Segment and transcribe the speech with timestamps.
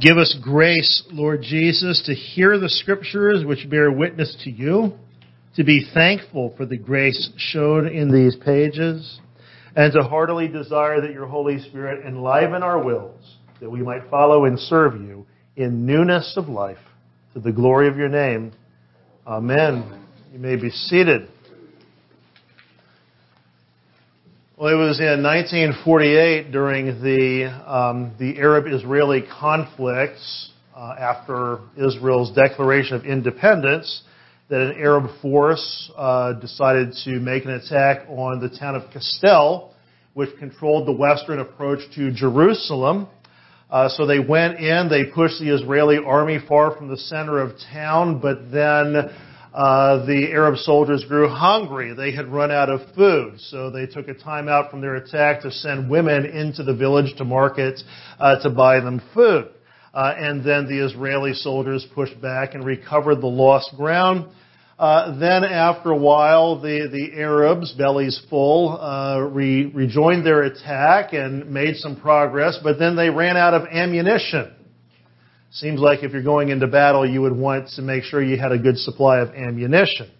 [0.00, 4.92] Give us grace, Lord Jesus, to hear the scriptures which bear witness to you,
[5.54, 9.20] to be thankful for the grace shown in these pages,
[9.74, 14.44] and to heartily desire that your Holy Spirit enliven our wills, that we might follow
[14.44, 16.76] and serve you in newness of life,
[17.32, 18.52] to the glory of your name.
[19.26, 20.04] Amen.
[20.30, 21.30] You may be seated.
[24.58, 32.96] Well, it was in 1948 during the um, the Arab-Israeli conflicts uh, after Israel's declaration
[32.96, 34.00] of independence
[34.48, 39.74] that an Arab force uh, decided to make an attack on the town of Castel,
[40.14, 43.08] which controlled the western approach to Jerusalem.
[43.68, 47.52] Uh, so they went in, they pushed the Israeli army far from the center of
[47.74, 49.10] town, but then
[49.56, 51.94] uh, the Arab soldiers grew hungry.
[51.94, 55.40] They had run out of food, so they took a time out from their attack
[55.42, 57.80] to send women into the village to market
[58.20, 59.48] uh, to buy them food.
[59.94, 64.26] Uh, and then the Israeli soldiers pushed back and recovered the lost ground.
[64.78, 71.14] Uh, then, after a while, the, the Arabs, bellies full, uh, re, rejoined their attack
[71.14, 74.52] and made some progress, but then they ran out of ammunition.
[75.50, 78.52] Seems like if you're going into battle, you would want to make sure you had
[78.52, 80.10] a good supply of ammunition.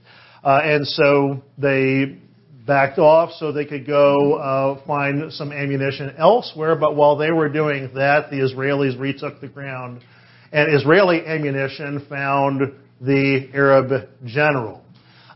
[0.42, 2.18] Uh, and so they
[2.66, 6.76] backed off so they could go uh, find some ammunition elsewhere.
[6.76, 10.02] But while they were doing that, the Israelis retook the ground,
[10.52, 14.82] and Israeli ammunition found the Arab general.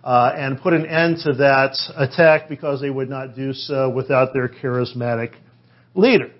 [0.02, 4.32] Uh, and put an end to that attack because they would not do so without
[4.32, 5.34] their charismatic
[5.94, 6.30] leader.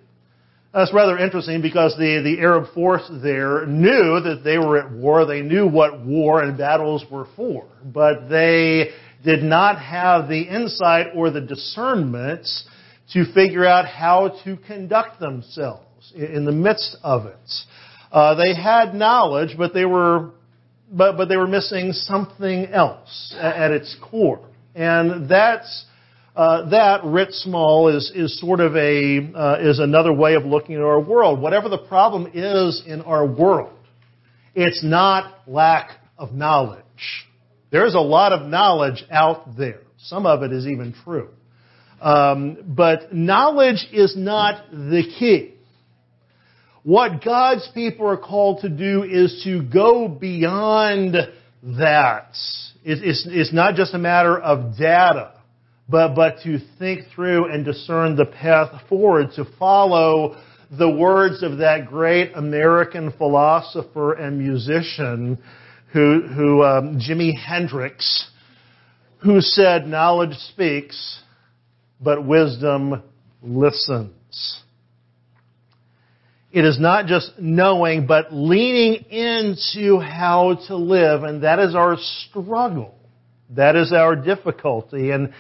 [0.73, 5.27] That's rather interesting because the, the Arab force there knew that they were at war.
[5.27, 7.67] They knew what war and battles were for.
[7.85, 8.91] But they
[9.25, 12.47] did not have the insight or the discernment
[13.13, 17.51] to figure out how to conduct themselves in the midst of it.
[18.13, 20.31] Uh, they had knowledge, but they were,
[20.93, 24.47] but, but they were missing something else at, at its core.
[24.77, 25.85] And that's
[26.37, 30.77] uh, that writ small is is sort of a uh, is another way of looking
[30.77, 31.41] at our world.
[31.41, 33.77] Whatever the problem is in our world,
[34.55, 36.85] it's not lack of knowledge.
[37.73, 39.81] There's a lot of knowledge out there.
[39.99, 41.31] Some of it is even true.
[42.01, 45.55] Um, but knowledge is not the key.
[46.83, 51.15] What God's people are called to do is to go beyond
[51.63, 52.31] that.
[52.83, 55.33] It's, it's not just a matter of data
[55.91, 60.37] but, but to think through and discern the path forward, to follow
[60.71, 65.39] the words of that great American philosopher and musician
[65.93, 68.31] who, who um, Jimi Hendrix,
[69.19, 71.21] who said, knowledge speaks,
[72.01, 73.03] but wisdom
[73.43, 74.63] listens.
[76.53, 81.97] It is not just knowing, but leaning into how to live, and that is our
[81.99, 82.95] struggle.
[83.51, 85.11] That is our difficulty.
[85.11, 85.33] And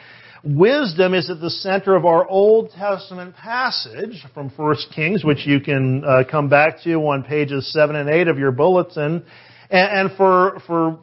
[0.42, 5.60] Wisdom is at the center of our Old Testament passage from 1 Kings, which you
[5.60, 9.22] can uh, come back to on pages 7 and 8 of your bulletin.
[9.68, 10.98] And, and for, for,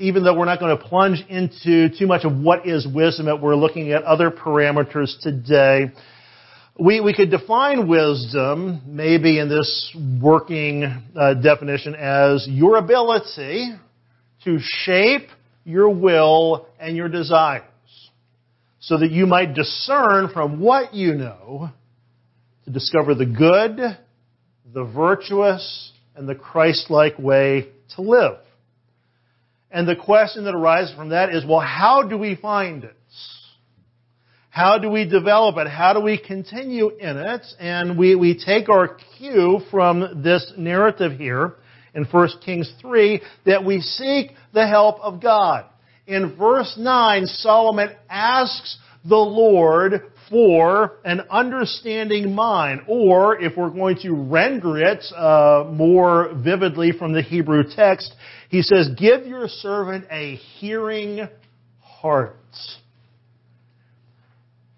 [0.00, 3.56] even though we're not going to plunge into too much of what is wisdom, we're
[3.56, 5.92] looking at other parameters today.
[6.80, 10.84] We, we could define wisdom, maybe in this working
[11.14, 13.74] uh, definition, as your ability
[14.44, 15.28] to shape
[15.66, 17.64] your will and your desire
[18.82, 21.70] so that you might discern from what you know
[22.64, 23.78] to discover the good,
[24.74, 28.38] the virtuous, and the Christ-like way to live.
[29.70, 32.96] And the question that arises from that is, well, how do we find it?
[34.50, 35.68] How do we develop it?
[35.68, 37.46] How do we continue in it?
[37.60, 41.54] And we, we take our cue from this narrative here
[41.94, 45.66] in 1 Kings 3 that we seek the help of God.
[46.06, 53.96] In verse 9, Solomon asks the Lord for an understanding mind, or if we're going
[54.02, 58.14] to render it uh, more vividly from the Hebrew text,
[58.48, 61.28] he says, "Give your servant a hearing
[61.80, 62.36] heart."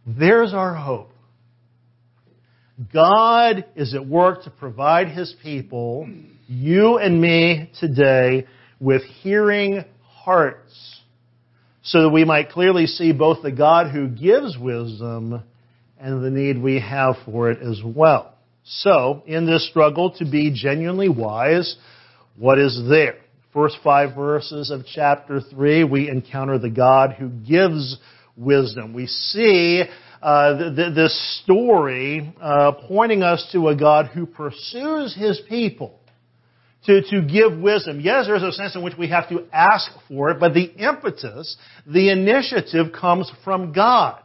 [0.06, 1.12] There's our hope.
[2.92, 6.08] God is at work to provide His people,
[6.48, 8.46] you and me today,
[8.80, 11.00] with hearing hearts
[11.84, 15.42] so that we might clearly see both the God who gives wisdom
[16.00, 18.34] and the need we have for it as well.
[18.64, 21.76] So, in this struggle to be genuinely wise,
[22.36, 23.16] what is there?
[23.52, 27.98] First five verses of chapter 3, we encounter the God who gives
[28.34, 28.94] wisdom.
[28.94, 29.82] We see
[30.22, 36.00] uh, th- this story uh, pointing us to a God who pursues his people
[36.86, 38.00] to, to give wisdom.
[38.00, 41.56] Yes, there's a sense in which we have to ask for it, but the impetus,
[41.86, 44.20] the initiative comes from God.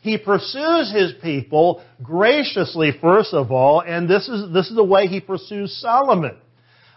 [0.00, 5.06] He pursues his people graciously, first of all, and this is, this is the way
[5.06, 6.36] he pursues Solomon.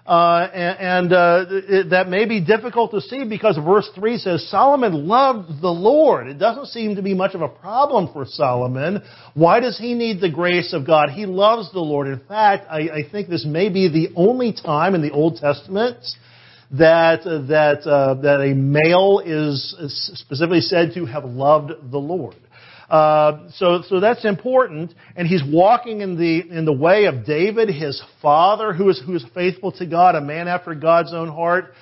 [0.07, 4.49] Uh, and, and uh, it, that may be difficult to see because verse 3 says
[4.49, 6.27] Solomon loved the Lord.
[6.27, 9.01] It doesn't seem to be much of a problem for Solomon.
[9.33, 11.09] Why does he need the grace of God?
[11.09, 12.07] He loves the Lord.
[12.07, 15.97] In fact, I, I think this may be the only time in the Old Testament
[16.71, 19.75] that that uh, that a male is
[20.15, 22.35] specifically said to have loved the Lord.
[22.89, 24.93] Uh, so, so that's important.
[25.15, 29.15] And he's walking in the, in the way of David, his father, who is, who
[29.15, 31.73] is faithful to God, a man after God's own heart.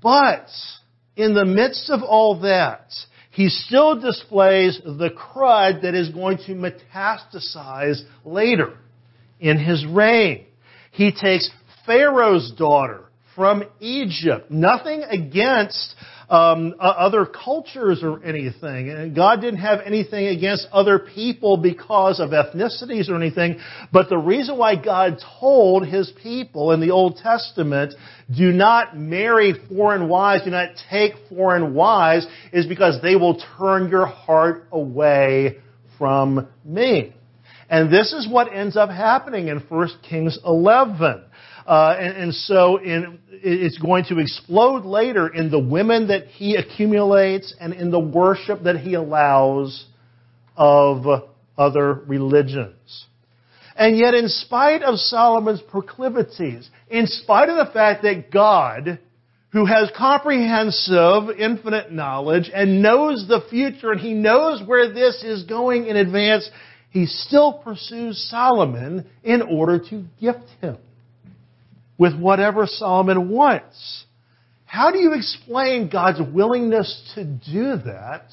[0.00, 0.46] But,
[1.16, 2.90] in the midst of all that,
[3.30, 8.78] he still displays the crud that is going to metastasize later
[9.40, 10.46] in his reign.
[10.92, 11.50] He takes
[11.86, 14.50] Pharaoh's daughter from Egypt.
[14.50, 15.94] Nothing against
[16.28, 18.90] um, other cultures or anything.
[18.90, 23.58] And God didn't have anything against other people because of ethnicities or anything.
[23.92, 27.94] But the reason why God told His people in the Old Testament,
[28.34, 33.90] do not marry foreign wives, do not take foreign wives, is because they will turn
[33.90, 35.58] your heart away
[35.98, 37.14] from me.
[37.68, 41.24] And this is what ends up happening in 1 Kings 11.
[41.66, 46.56] Uh, and, and, so in, it's going to explode later in the women that he
[46.56, 49.86] accumulates and in the worship that he allows
[50.56, 53.06] of other religions.
[53.76, 58.98] And yet, in spite of Solomon's proclivities, in spite of the fact that God,
[59.50, 65.44] who has comprehensive, infinite knowledge and knows the future and he knows where this is
[65.44, 66.50] going in advance,
[66.90, 70.76] he still pursues Solomon in order to gift him
[72.02, 74.06] with whatever Solomon wants.
[74.64, 78.24] How do you explain God's willingness to do that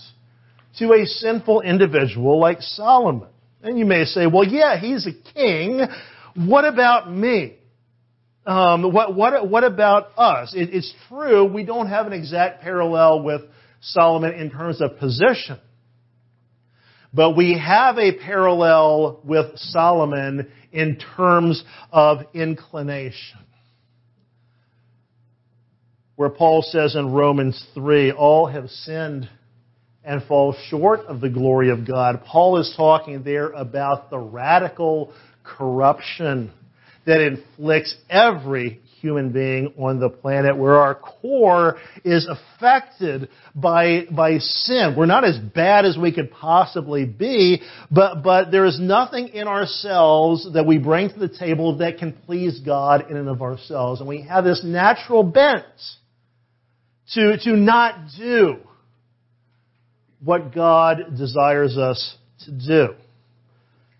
[0.79, 3.29] to a sinful individual like Solomon?
[3.61, 5.81] And you may say, well, yeah, he's a king.
[6.35, 7.57] What about me?
[8.43, 10.55] Um, what, what, what about us?
[10.55, 13.41] It, it's true, we don't have an exact parallel with
[13.81, 15.59] Solomon in terms of position.
[17.13, 23.37] But we have a parallel with Solomon in terms of inclination
[26.19, 29.29] where Paul says in Romans 3, all have sinned
[30.03, 32.25] and fall short of the glory of God.
[32.25, 35.13] Paul is talking there about the radical
[35.45, 36.51] corruption
[37.05, 44.39] that inflicts every human being on the planet where our core is affected by, by
[44.39, 44.95] sin.
[44.97, 49.47] We're not as bad as we could possibly be, but, but there is nothing in
[49.47, 54.01] ourselves that we bring to the table that can please God in and of ourselves.
[54.01, 55.63] And we have this natural bent
[57.13, 58.57] to, to not do
[60.23, 62.95] what God desires us to do.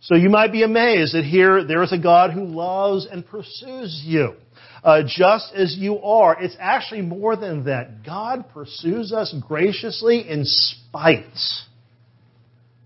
[0.02, 4.02] So you might be amazed that here there is a God who loves and pursues
[4.06, 4.36] you.
[4.82, 6.42] Uh, just as you are.
[6.42, 8.06] It's actually more than that.
[8.06, 11.26] God pursues us graciously in spite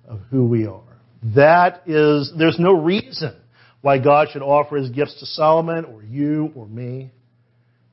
[0.07, 0.81] of who we are.
[1.35, 3.35] That is, there's no reason
[3.81, 7.11] why God should offer his gifts to Solomon or you or me.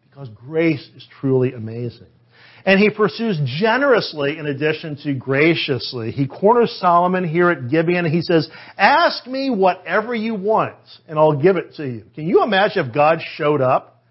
[0.09, 2.09] Because grace is truly amazing.
[2.65, 6.11] And he pursues generously in addition to graciously.
[6.11, 10.77] He corners Solomon here at Gibeon and he says, ask me whatever you want
[11.09, 12.05] and I'll give it to you.
[12.15, 14.03] Can you imagine if God showed up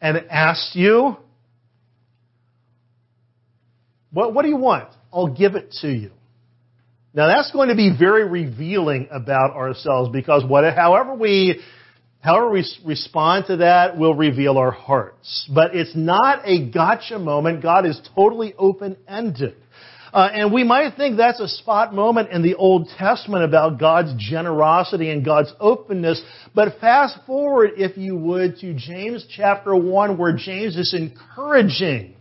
[0.00, 1.16] and asked you,
[4.12, 4.88] what, what do you want?
[5.12, 6.10] I'll give it to you.
[7.12, 11.60] Now that's going to be very revealing about ourselves because what, however we
[12.20, 15.48] However we respond to that will reveal our hearts.
[15.52, 17.62] But it's not a gotcha moment.
[17.62, 19.56] God is totally open-ended.
[20.12, 24.12] Uh, and we might think that's a spot moment in the Old Testament about God's
[24.18, 26.20] generosity and God's openness.
[26.54, 32.16] But fast forward, if you would, to James chapter 1 where James is encouraging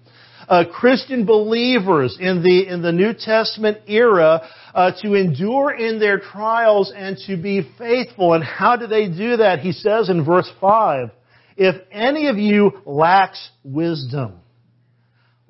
[0.50, 4.41] uh, Christian believers in the, in the New Testament era
[4.74, 8.34] uh, to endure in their trials and to be faithful.
[8.34, 9.60] And how do they do that?
[9.60, 11.12] He says in verse 5,
[11.56, 14.39] if any of you lacks wisdom,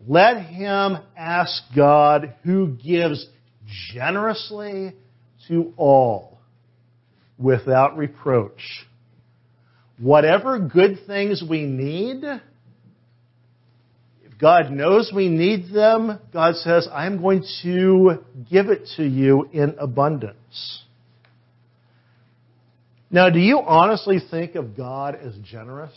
[0.05, 3.25] let him ask God who gives
[3.93, 4.93] generously
[5.47, 6.39] to all
[7.37, 8.85] without reproach.
[9.97, 12.23] Whatever good things we need,
[14.39, 16.17] God knows we need them.
[16.31, 18.19] God says, I'm going to
[18.49, 20.83] give it to you in abundance.
[23.11, 25.91] Now, do you honestly think of God as generous?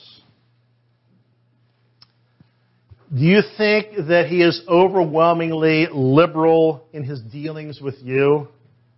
[3.14, 8.48] Do you think that he is overwhelmingly liberal in his dealings with you,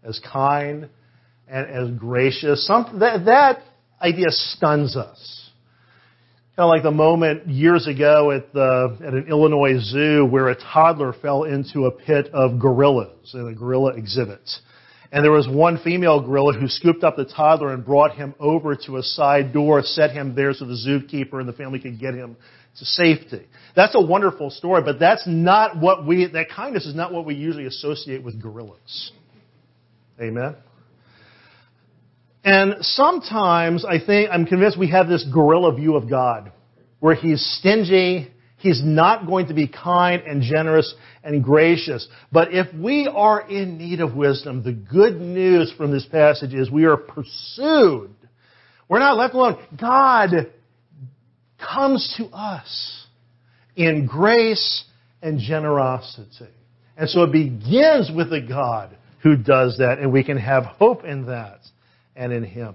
[0.05, 0.89] as kind
[1.49, 2.65] and as gracious?
[2.67, 3.63] Some, that, that
[4.01, 5.44] idea stuns us.
[6.57, 10.55] Kind of like the moment years ago at, the, at an Illinois zoo where a
[10.55, 14.49] toddler fell into a pit of gorillas in a gorilla exhibit.
[15.11, 18.77] And there was one female gorilla who scooped up the toddler and brought him over
[18.87, 22.15] to a side door, set him there so the zookeeper and the family could get
[22.15, 22.37] him
[22.79, 23.47] to safety.
[23.75, 27.35] That's a wonderful story, but that's not what we, that kindness is not what we
[27.35, 29.11] usually associate with gorillas.
[30.21, 30.55] Amen?
[32.45, 36.53] And sometimes I think, I'm convinced we have this gorilla view of God,
[37.01, 42.07] where He's stingy, He's not going to be kind and generous and gracious.
[42.31, 46.71] But if we are in need of wisdom, the good news from this passage is
[46.71, 48.15] we are pursued.
[48.89, 49.59] We're not left alone.
[49.81, 50.53] God
[51.59, 53.07] comes to us
[53.77, 54.85] in grace
[55.23, 56.53] and generosity.
[56.97, 61.05] And so it begins with a God who does that, and we can have hope
[61.05, 61.61] in that
[62.17, 62.75] and in Him.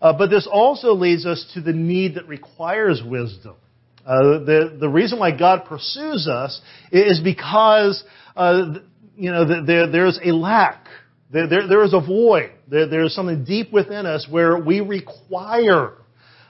[0.00, 3.56] Uh, but this also leads us to the need that requires wisdom.
[4.04, 6.60] Uh, the, the reason why God pursues us
[6.92, 8.04] is because,
[8.36, 8.74] uh,
[9.16, 10.86] you know, there, there's a lack.
[11.32, 12.52] There, there, there is a void.
[12.68, 15.94] There, there's something deep within us where we require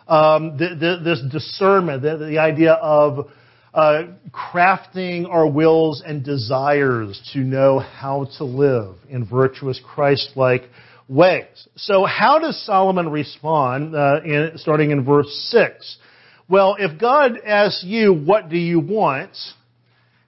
[0.07, 3.31] um, the, the, this discernment, the, the idea of
[3.73, 10.65] uh, crafting our wills and desires to know how to live in virtuous Christ-like
[11.09, 11.69] ways.
[11.77, 15.99] So how does Solomon respond, uh, in, starting in verse 6?
[16.49, 19.37] Well, if God asks you, what do you want?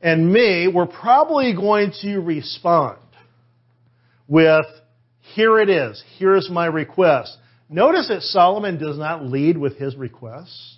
[0.00, 2.99] And me, we're probably going to respond
[4.26, 4.66] with,
[5.35, 6.02] here it is.
[6.18, 7.37] Here's my request.
[7.68, 10.77] Notice that Solomon does not lead with his request.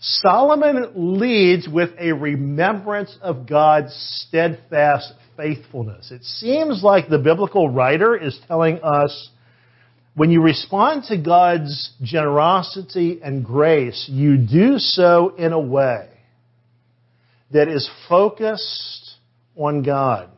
[0.00, 3.92] Solomon leads with a remembrance of God's
[4.26, 6.10] steadfast faithfulness.
[6.12, 9.30] It seems like the biblical writer is telling us
[10.14, 16.08] when you respond to God's generosity and grace, you do so in a way
[17.52, 19.12] that is focused
[19.56, 20.28] on God.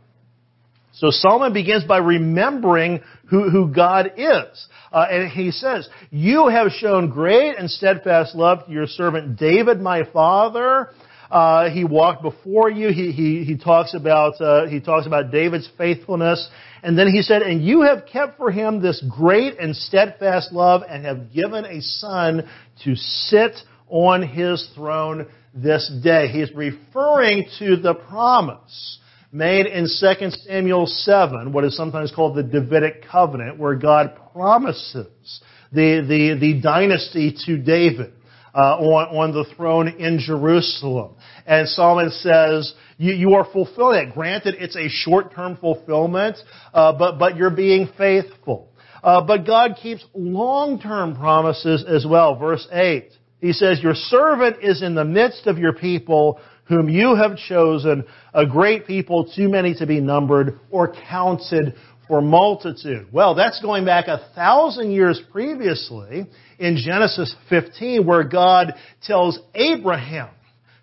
[1.01, 4.69] So Solomon begins by remembering who, who God is.
[4.93, 9.81] Uh, and he says, You have shown great and steadfast love to your servant David,
[9.81, 10.91] my father.
[11.31, 12.89] Uh, he walked before you.
[12.89, 16.47] He, he, he talks about, uh, he talks about David's faithfulness.
[16.83, 20.83] And then he said, and you have kept for him this great and steadfast love
[20.87, 22.47] and have given a son
[22.85, 23.57] to sit
[23.89, 26.29] on his throne this day.
[26.29, 28.99] He's referring to the promise
[29.33, 35.43] made in 2 Samuel 7, what is sometimes called the Davidic covenant, where God promises
[35.73, 38.13] the, the, the dynasty to David
[38.55, 41.15] uh, on, on the throne in Jerusalem.
[41.47, 44.15] And Solomon says, you, you are fulfilling it.
[44.15, 46.37] Granted, it's a short-term fulfillment,
[46.75, 48.69] uh, but, but you're being faithful.
[49.03, 52.37] Uh, but God keeps long-term promises as well.
[52.37, 53.11] Verse 8.
[53.41, 56.41] He says, Your servant is in the midst of your people
[56.71, 61.75] whom you have chosen, a great people, too many to be numbered or counted
[62.07, 63.09] for multitude.
[63.13, 66.27] Well, that's going back a thousand years previously
[66.61, 70.29] in Genesis 15 where God tells Abraham,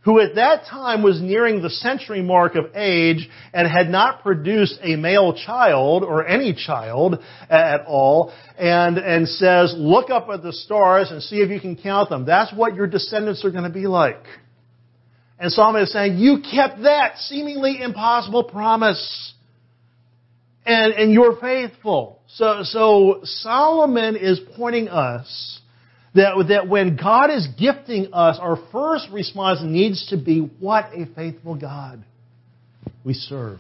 [0.02, 4.78] who at that time was nearing the century mark of age and had not produced
[4.82, 10.54] a male child or any child at all, and, and says, look up at the
[10.54, 12.26] stars and see if you can count them.
[12.26, 14.24] That's what your descendants are going to be like.
[15.40, 19.34] And Solomon is saying, you kept that seemingly impossible promise
[20.66, 22.20] and, and you're faithful.
[22.28, 25.60] So, so Solomon is pointing us
[26.16, 31.06] that, that when God is gifting us, our first response needs to be, what a
[31.16, 32.04] faithful God
[33.04, 33.60] we serve.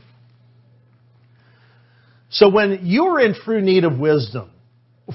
[2.30, 4.52] So when you're in true need of wisdom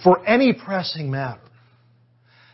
[0.02, 1.40] for any pressing matter,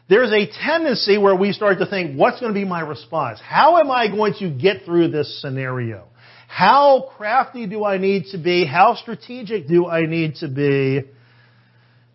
[0.09, 3.41] there's a tendency where we start to think, what's going to be my response?
[3.43, 6.07] How am I going to get through this scenario?
[6.49, 8.65] How crafty do I need to be?
[8.65, 11.03] How strategic do I need to be?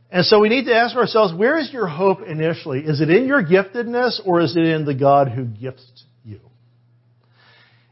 [0.09, 2.79] And so we need to ask ourselves, where is your hope initially?
[2.79, 6.39] Is it in your giftedness or is it in the God who gifts you?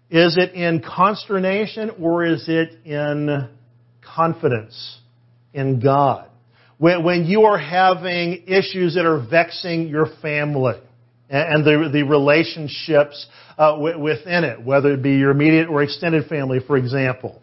[0.09, 3.49] Is it in consternation or is it in
[4.01, 4.99] confidence
[5.53, 6.30] in God?
[6.81, 10.79] When, when you are having issues that are vexing your family,
[11.29, 16.57] and the, the relationships uh, within it, whether it be your immediate or extended family,
[16.65, 17.39] for example.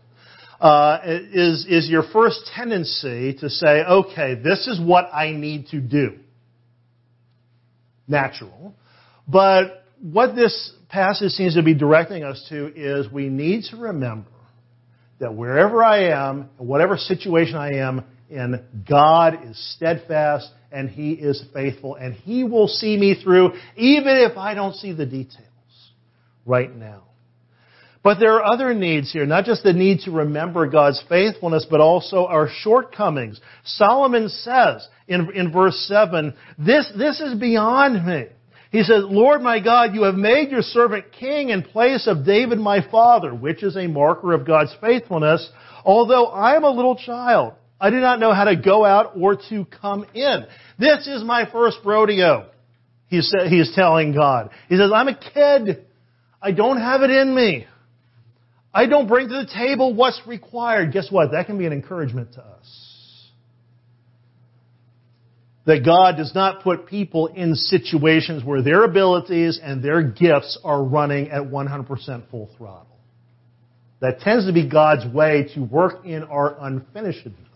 [0.60, 5.80] Uh, is, is your first tendency to say, okay, this is what I need to
[5.80, 6.18] do.
[8.08, 8.74] Natural.
[9.28, 14.30] But what this passage seems to be directing us to is we need to remember
[15.20, 21.44] that wherever I am, whatever situation I am in, God is steadfast and He is
[21.52, 25.44] faithful and He will see me through even if I don't see the details
[26.44, 27.04] right now.
[28.02, 31.80] But there are other needs here, not just the need to remember God's faithfulness, but
[31.80, 33.40] also our shortcomings.
[33.64, 38.26] Solomon says in, in verse 7, this, this is beyond me.
[38.70, 42.58] He says, Lord my God, you have made your servant king in place of David
[42.58, 45.48] my father, which is a marker of God's faithfulness,
[45.84, 47.54] although I am a little child.
[47.80, 50.46] I do not know how to go out or to come in.
[50.78, 52.48] This is my first rodeo,
[53.08, 54.50] he he's telling God.
[54.68, 55.84] He says, I'm a kid.
[56.40, 57.66] I don't have it in me.
[58.72, 60.92] I don't bring to the table what's required.
[60.92, 61.32] Guess what?
[61.32, 62.88] That can be an encouragement to us
[65.68, 70.82] that God does not put people in situations where their abilities and their gifts are
[70.82, 72.96] running at 100% full throttle.
[74.00, 77.47] That tends to be God's way to work in our unfinishedness.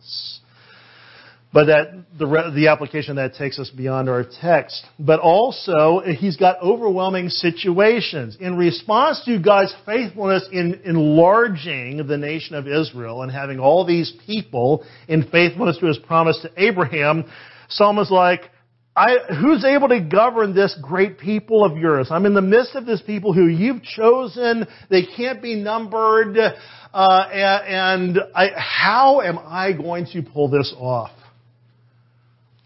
[1.53, 4.87] But that the, the application that takes us beyond our text.
[4.99, 8.39] But also, he's got overwhelming situations.
[8.41, 14.15] In response to God's faithfulness in enlarging the nation of Israel and having all these
[14.27, 17.31] people in faithfulness to his promise to Abraham,
[17.69, 18.51] Solomon is like,
[18.95, 22.09] I, who's able to govern this great people of yours?
[22.11, 24.67] I'm in the midst of this people who you've chosen.
[24.91, 26.37] They can't be numbered.
[26.37, 31.13] Uh, and I, how am I going to pull this off?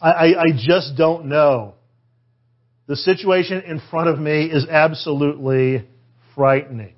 [0.00, 1.74] I, I, I just don't know.
[2.88, 5.88] The situation in front of me is absolutely
[6.34, 6.94] frightening.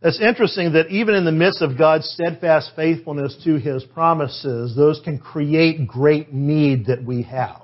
[0.00, 5.00] It's interesting that even in the midst of God's steadfast faithfulness to His promises, those
[5.02, 7.62] can create great need that we have.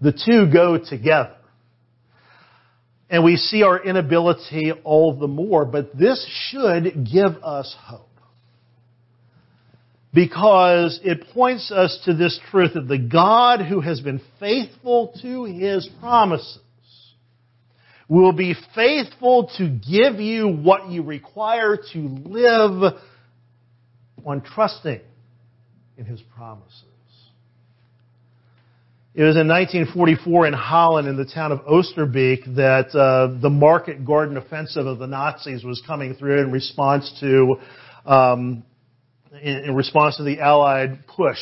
[0.00, 1.36] The two go together.
[3.08, 8.02] And we see our inability all the more, but this should give us hope.
[10.12, 15.44] Because it points us to this truth that the God who has been faithful to
[15.44, 16.58] His promises
[18.08, 22.94] will be faithful to give you what you require to live
[24.24, 25.00] on trusting
[25.96, 26.84] in His promises.
[29.14, 34.04] It was in 1944 in Holland, in the town of Oosterbeek, that uh, the market
[34.04, 37.56] garden offensive of the Nazis was coming through in response to
[38.04, 38.62] um,
[39.40, 41.38] in, in response to the Allied push.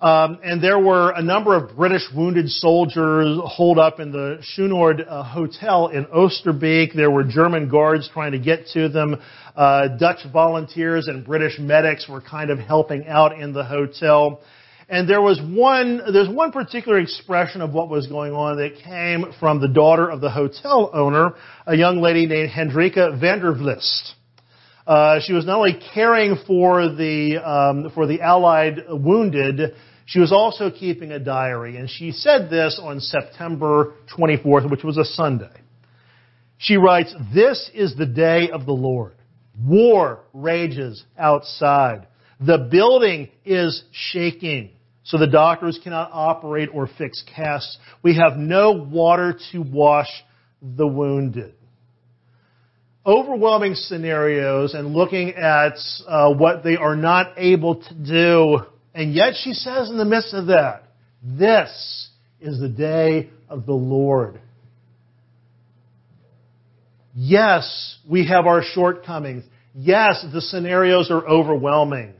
[0.00, 5.06] Um, and there were a number of British wounded soldiers holed up in the Schoonoord
[5.08, 6.94] uh, Hotel in Oosterbeek.
[6.94, 9.20] There were German guards trying to get to them.
[9.56, 14.40] Uh, Dutch volunteers and British medics were kind of helping out in the hotel.
[14.88, 19.32] And there was one, there's one particular expression of what was going on that came
[19.40, 21.34] from the daughter of the hotel owner,
[21.66, 24.12] a young lady named Hendrika van der Vlist.
[24.86, 29.74] Uh, she was not only caring for the um, for the Allied wounded,
[30.06, 34.98] she was also keeping a diary, and she said this on September 24th, which was
[34.98, 35.60] a Sunday.
[36.58, 39.14] She writes, This is the day of the Lord.
[39.62, 42.06] War rages outside.
[42.40, 44.70] The building is shaking,
[45.04, 47.78] so the doctors cannot operate or fix casts.
[48.02, 50.08] We have no water to wash
[50.60, 51.54] the wounded.
[53.06, 55.74] Overwhelming scenarios and looking at
[56.06, 58.60] uh, what they are not able to do
[58.94, 60.84] and yet she says in the midst of that,
[61.22, 62.08] this
[62.40, 64.40] is the day of the Lord.
[67.12, 69.44] Yes, we have our shortcomings.
[69.74, 72.14] Yes, the scenarios are overwhelming.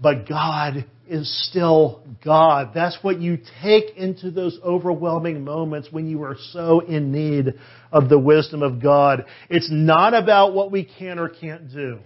[0.00, 2.70] But God is still God.
[2.74, 7.52] That's what you take into those overwhelming moments when you are so in need
[7.92, 9.26] of the wisdom of God.
[9.50, 11.98] It's not about what we can or can't do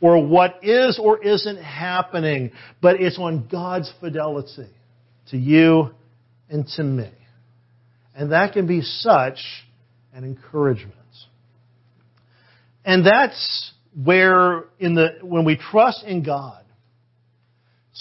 [0.00, 4.70] or what is or isn't happening, but it's on God's fidelity
[5.30, 5.90] to you
[6.48, 7.10] and to me.
[8.14, 9.38] And that can be such
[10.12, 10.94] an encouragement.
[12.84, 16.63] And that's where in the, when we trust in God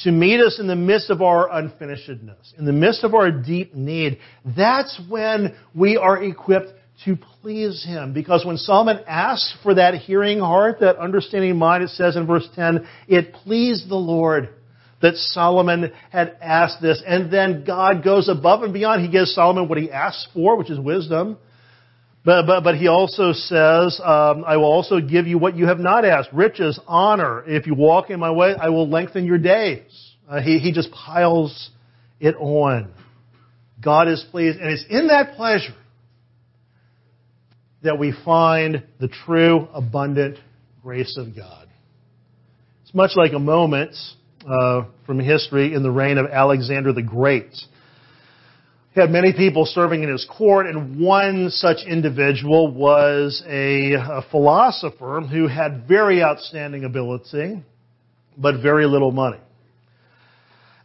[0.01, 3.75] to meet us in the midst of our unfinishedness, in the midst of our deep
[3.75, 4.17] need,
[4.57, 6.71] that's when we are equipped
[7.05, 8.13] to please Him.
[8.13, 12.47] Because when Solomon asks for that hearing heart, that understanding mind, it says in verse
[12.55, 14.49] 10, it pleased the Lord
[15.01, 17.03] that Solomon had asked this.
[17.05, 19.01] And then God goes above and beyond.
[19.01, 21.37] He gives Solomon what he asks for, which is wisdom.
[22.25, 25.79] But, but, but he also says, um, I will also give you what you have
[25.79, 27.43] not asked, riches, honor.
[27.45, 30.11] If you walk in my way, I will lengthen your days.
[30.29, 31.69] Uh, he, he just piles
[32.21, 32.93] it on.
[33.83, 35.75] God is pleased, and it's in that pleasure
[37.83, 40.37] that we find the true, abundant
[40.81, 41.67] grace of God.
[42.83, 43.97] It's much like a moment
[44.49, 47.53] uh, from history in the reign of Alexander the Great.
[48.93, 54.23] He had many people serving in his court, and one such individual was a, a
[54.29, 57.63] philosopher who had very outstanding ability,
[58.37, 59.39] but very little money.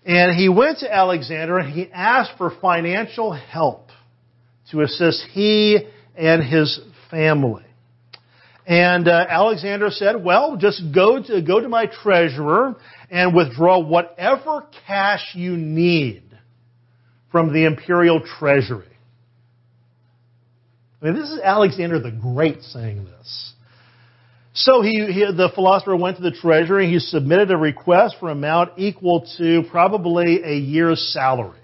[0.07, 3.91] And he went to Alexander and he asked for financial help
[4.71, 5.79] to assist he
[6.17, 7.65] and his family.
[8.67, 12.77] And uh, Alexander said, well, just go to, go to my treasurer
[13.11, 16.28] and withdraw whatever cash you need
[17.31, 18.87] from the imperial treasury.
[21.01, 23.53] I mean, this is Alexander the Great saying this.
[24.55, 26.85] So he, he, the philosopher went to the treasury.
[26.85, 31.61] and He submitted a request for an amount equal to probably a year's salary,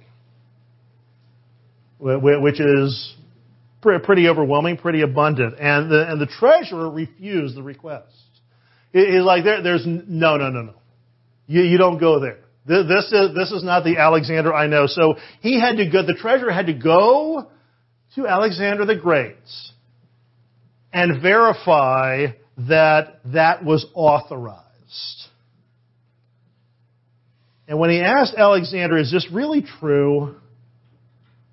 [1.98, 3.14] which is
[3.82, 5.56] pretty overwhelming, pretty abundant.
[5.58, 8.14] And the, and the treasurer refused the request.
[8.92, 10.74] He's like, there, there's no, no, no, no.
[11.48, 12.38] You, you don't go there.
[12.66, 14.86] This is, this is not the Alexander I know.
[14.86, 17.48] So he had to go, the treasurer had to go
[18.14, 19.36] to Alexander the Great
[20.92, 24.62] and verify that that was authorized.
[27.68, 30.36] And when he asked Alexander, is this really true?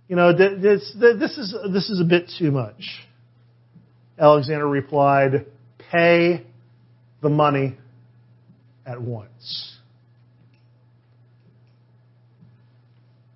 [0.08, 2.84] You know, this, this, is, this is a bit too much.
[4.20, 5.46] Alexander replied,
[5.92, 6.46] pay
[7.22, 7.78] the money
[8.86, 9.78] at once.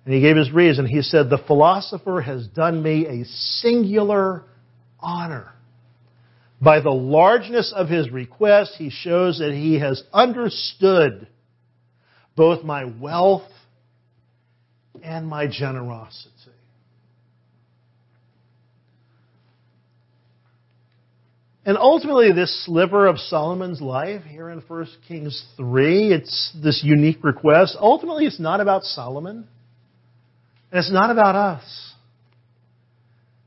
[0.06, 0.86] And he gave his reason.
[0.86, 4.44] He said, The philosopher has done me a singular
[5.00, 5.52] honor.
[6.62, 11.26] By the largeness of his request, he shows that he has understood
[12.36, 13.50] both my wealth
[15.02, 16.30] and my generosity.
[21.66, 27.24] And ultimately, this sliver of Solomon's life here in 1 Kings 3, it's this unique
[27.24, 27.76] request.
[27.80, 29.48] Ultimately, it's not about Solomon,
[30.76, 31.94] and it's not about us.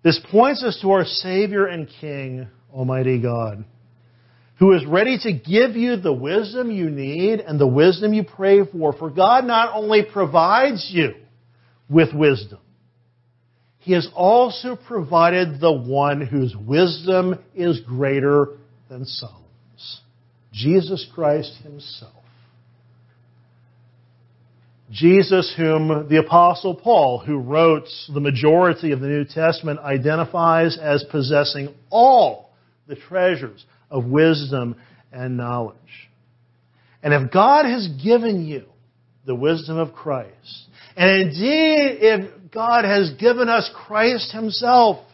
[0.03, 3.65] This points us to our Savior and King, Almighty God,
[4.57, 8.65] who is ready to give you the wisdom you need and the wisdom you pray
[8.65, 8.93] for.
[8.93, 11.13] For God not only provides you
[11.87, 12.61] with wisdom,
[13.77, 18.57] he has also provided the one whose wisdom is greater
[18.89, 20.01] than Solomon's
[20.51, 22.18] Jesus Christ Himself.
[24.91, 31.03] Jesus, whom the Apostle Paul, who wrote the majority of the New Testament, identifies as
[31.11, 32.51] possessing all
[32.87, 34.75] the treasures of wisdom
[35.11, 35.77] and knowledge.
[37.03, 38.65] And if God has given you
[39.25, 45.05] the wisdom of Christ, and indeed if God has given us Christ Himself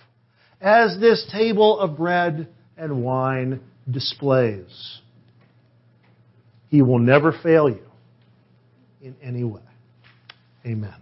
[0.62, 3.60] as this table of bread and wine
[3.90, 5.00] displays.
[6.70, 7.86] He will never fail you
[9.06, 9.62] in any way.
[10.66, 10.96] Amen.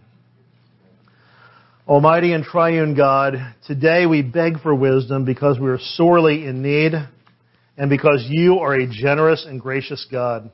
[1.87, 3.35] Almighty and triune God,
[3.65, 6.91] today we beg for wisdom because we are sorely in need
[7.77, 10.51] and because you are a generous and gracious God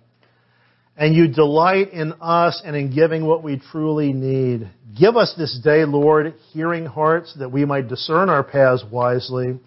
[0.96, 4.70] and you delight in us and in giving what we truly need.
[5.00, 9.60] Give us this day, Lord, hearing hearts that we might discern our paths wisely.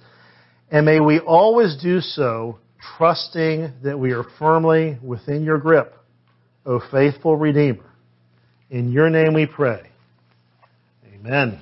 [0.70, 2.58] And may we always do so
[2.96, 5.94] trusting that we are firmly within your grip,
[6.64, 7.90] O faithful Redeemer.
[8.70, 9.82] In your name we pray.
[11.14, 11.58] Amen.